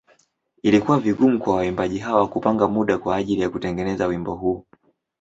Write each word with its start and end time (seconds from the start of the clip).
Ilikuwa 0.63 0.99
vigumu 0.99 1.39
kwa 1.39 1.55
waimbaji 1.55 1.97
hawa 1.99 2.27
kupanga 2.27 2.67
muda 2.67 2.97
kwa 2.97 3.15
ajili 3.15 3.41
ya 3.41 3.49
kutengeneza 3.49 4.07
wimbo 4.07 4.35
huu. 4.35 4.65